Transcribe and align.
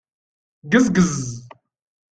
Ggezgez. 0.65 1.15